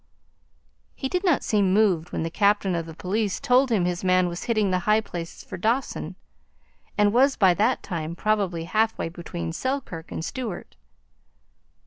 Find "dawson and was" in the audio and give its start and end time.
5.57-7.35